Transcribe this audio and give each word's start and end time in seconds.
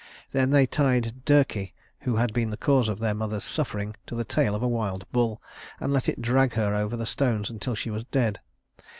Then 0.31 0.49
they 0.49 0.65
tied 0.65 1.23
Dirce, 1.25 1.73
who 1.99 2.15
had 2.15 2.33
been 2.33 2.49
the 2.49 2.57
cause 2.57 2.89
of 2.89 2.97
their 2.97 3.13
mother's 3.13 3.43
suffering, 3.43 3.93
to 4.07 4.15
the 4.15 4.23
tail 4.25 4.55
of 4.55 4.63
a 4.63 4.67
wild 4.67 5.05
bull, 5.11 5.43
and 5.79 5.93
let 5.93 6.09
it 6.09 6.23
drag 6.23 6.53
her 6.53 6.73
over 6.73 6.97
the 6.97 7.05
stones 7.05 7.51
until 7.51 7.75
she 7.75 7.91
was 7.91 8.03
dead. 8.05 8.39